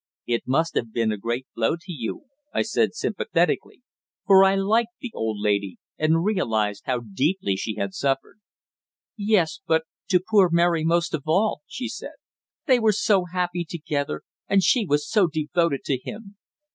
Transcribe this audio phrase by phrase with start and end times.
[0.25, 3.83] "It must have been a great blow to you," I said sympathetically,
[4.25, 8.39] for I liked the old lady, and realised how deeply she had suffered.
[9.15, 12.15] "Yes, but to poor Mary most of all," she said.
[12.65, 16.35] "They were so happy together; and she was so devoted to him."